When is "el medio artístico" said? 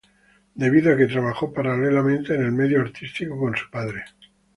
2.45-3.37